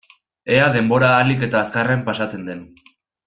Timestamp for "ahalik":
1.17-1.45